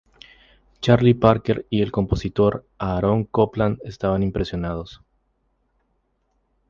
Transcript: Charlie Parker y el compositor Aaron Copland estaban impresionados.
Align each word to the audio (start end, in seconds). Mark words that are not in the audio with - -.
Charlie 0.81 1.13
Parker 1.13 1.67
y 1.69 1.83
el 1.83 1.91
compositor 1.91 2.65
Aaron 2.79 3.23
Copland 3.25 3.77
estaban 3.83 4.23
impresionados. 4.23 5.03